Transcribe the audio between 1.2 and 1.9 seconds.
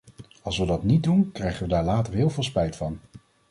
krijgen we daar